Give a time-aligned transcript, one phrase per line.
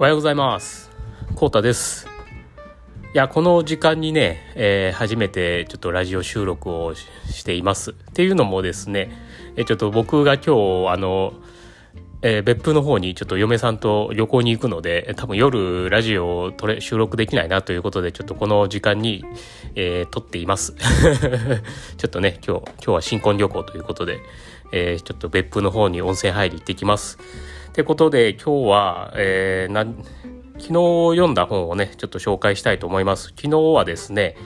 [0.00, 0.90] おはようございます。
[1.34, 2.08] コウタです。
[3.14, 7.90] いや、この時間にね、えー初めてちょっとラジオ収録をししています。
[7.90, 9.10] っていうのもですね、
[9.56, 11.34] えちょっと僕が今日、あの、
[12.22, 19.22] えー別府の方にちょっと嫁さんと旅行に行くので、多分夜ラジオを撮れ収録できないなということで、ちょっとこの時間に、
[19.74, 20.76] えー撮っています。
[21.98, 24.20] ちょっとね、今日、今日は新婚旅行ということで、
[24.72, 27.18] えーちょっと別府の方に温泉入り行ってきます。
[27.70, 29.86] ってことで今日は、えーな
[30.60, 30.72] 昨日
[31.16, 34.36] 読んだ本をねちょっと紹介したいと思います昨日はですね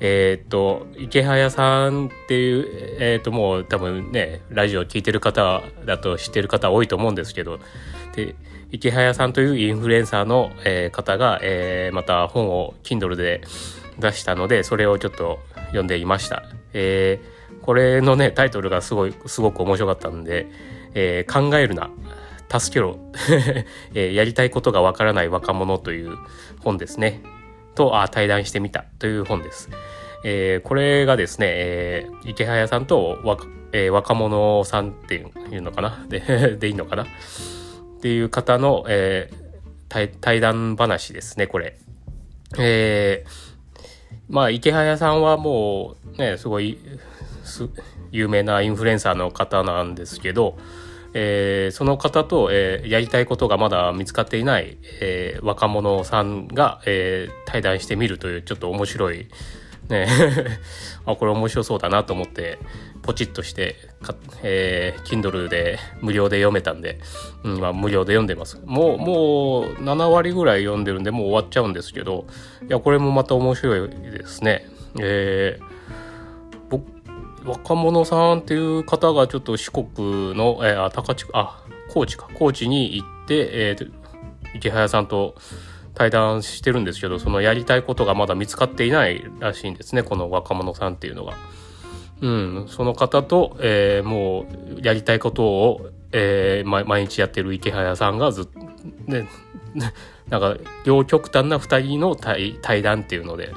[0.00, 7.58] えーっと池早さんっていうえーっともう多分ねラジオ聞いてる方だと知ってる方多いと思うんですけど
[8.14, 8.36] で
[8.70, 13.42] 池早さんというインフルエンサーの、え方が、えまた本を Kindle で
[13.98, 20.46] 出したのでそれをちょっと読んでいました、えーこれのねタイトルがすごいすごく面白かったんで、
[20.94, 21.90] えー考えるな
[22.50, 22.98] 助けろ、
[23.94, 26.16] えーやりたいことがわからない若者という
[26.60, 27.22] 本ですね。
[27.74, 29.70] と、あ対談してみたという本です。
[30.24, 35.14] えーこれがですね、えー池早さんと若,、えー若者さんって
[35.50, 36.04] いうのかな？
[36.08, 37.04] で でいいのかな？
[37.04, 37.06] っ
[38.02, 39.42] ていう方の、えー
[39.88, 41.76] 対対談話ですね、これ。
[42.58, 43.52] えー
[44.28, 46.78] まあ、池早さんはもうね、すごい
[48.10, 50.58] 有名なインフルエンサーの方なんですけど、
[51.14, 59.28] えーその方と、えーやりたいことがまだ見つかっていない、えー若者さんが、え対談してみるというちょっと面白い、
[59.88, 60.06] ね、
[61.06, 62.58] あこれ面白そうだなと思って
[63.02, 66.98] ポチッとしてか、えー Kindle で無料で読めたんで、
[67.44, 72.26] うんまあ、無料で読んでますもうもう7割ぐらい読んでるんでもう終わっちゃうんですけど
[72.66, 74.66] いやこれもまた面白いですね。
[75.00, 75.58] え
[76.68, 77.01] 僕
[77.44, 82.28] 若者さんっていう方がちょっと四国の、えーあ高知あ高知か。
[82.34, 83.92] 高知に行って、えー
[84.54, 85.34] 池早さんと
[85.94, 90.02] 対談してるんですけどそのやりたいことがまだ見つかっていないらしいんですね。
[90.02, 91.34] この若者さんっていうのが。
[92.20, 98.60] うん、その方と、えーもうやりたいことを、えー毎日やってる池早さんがずっと
[99.06, 99.28] ね
[100.28, 103.52] なんか両極端な2人の対対談っていうので、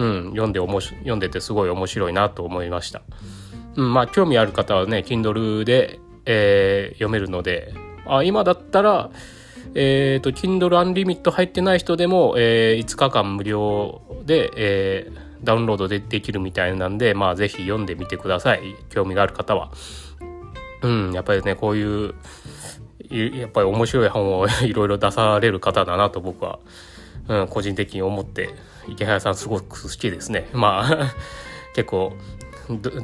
[0.00, 3.02] うん、読んでおもし読んでてすごい面白いなと思いました。
[3.76, 7.74] うん、まあ興味ある方はね Kindle で、えー読めるので
[8.06, 9.10] あ今だったら
[9.74, 19.70] えっ、と Kindle Unlimited 入ってない人でも、えー5日間無料で、えーダウンロードでできるみたいなんでまあぜひ読んでみてください興味がある方は。
[20.82, 22.14] うんやっぱりねこういう
[23.10, 26.58] やっぱり面白い本を いろいろ出される方だなと僕は、
[27.30, 28.50] うん、個人的に思って
[28.88, 30.48] 池原さんすごく好きですね。
[30.52, 31.14] まあ
[31.76, 32.12] 結構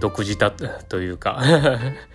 [0.00, 1.42] 独自だというか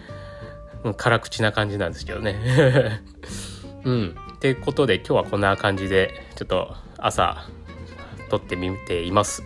[0.97, 3.01] 辛口な感じなんですけどね。
[3.85, 4.15] うん。
[4.33, 7.45] ってことで今日はこんな感じでちょっと朝
[8.29, 9.43] 撮ってみています。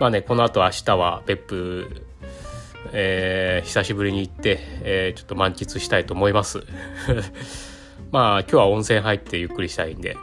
[0.00, 2.04] まあねこの後明日は別府
[2.92, 6.64] えー久しぶりに行って、えーちょっと満喫したいと思います。
[8.12, 10.16] まあ今日は温泉入ってゆっくりしたいんで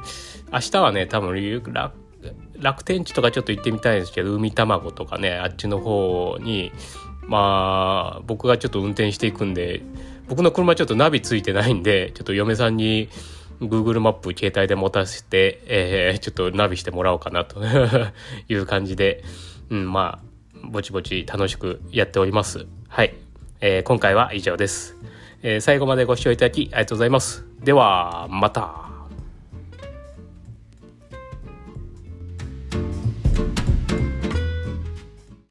[0.54, 1.94] 明日はね多分楽
[2.60, 6.72] 楽天地とかちょっと行ってみたいんですけど海卵とかねあっちの方に
[7.26, 9.82] まあ僕がちょっと運転していくんで
[10.28, 13.10] 僕の車ちょっとナビついてないんでちょっと嫁さんに
[13.62, 17.62] Google マップ携帯で持たせて、えーちょっとナビしてもらおうかなと
[18.48, 19.24] いう感じで、
[19.70, 22.68] うん、まあぼちぼち楽しくやっております。
[22.88, 23.16] はい。
[23.62, 24.96] えー今回は以上です、
[25.42, 27.49] えー最後までご視聴いただきありがとうございます。
[27.64, 28.89] では、また。